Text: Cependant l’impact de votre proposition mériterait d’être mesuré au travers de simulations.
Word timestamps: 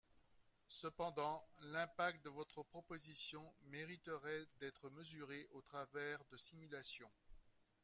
Cependant 0.67 1.47
l’impact 1.59 2.25
de 2.25 2.31
votre 2.31 2.63
proposition 2.63 3.53
mériterait 3.67 4.47
d’être 4.59 4.89
mesuré 4.89 5.47
au 5.51 5.61
travers 5.61 6.17
de 6.31 6.37
simulations. 6.37 7.11